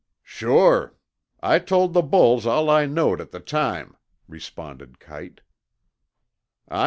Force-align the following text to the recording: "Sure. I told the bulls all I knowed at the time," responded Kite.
"Sure. 0.23 0.95
I 1.43 1.59
told 1.59 1.93
the 1.93 2.01
bulls 2.01 2.47
all 2.47 2.71
I 2.71 2.87
knowed 2.87 3.21
at 3.21 3.29
the 3.29 3.39
time," 3.39 3.95
responded 4.27 4.97
Kite. 4.99 5.41